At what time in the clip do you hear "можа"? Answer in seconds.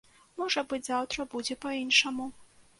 0.41-0.63